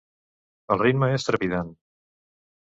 El 0.75 0.81
ritme 0.83 1.09
és 1.17 1.27
trepidant. 1.29 1.71